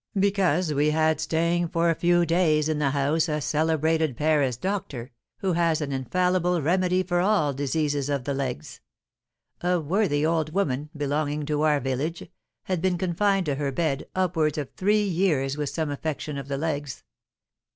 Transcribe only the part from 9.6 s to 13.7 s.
A worthy old woman, belonging to our village, had been confined to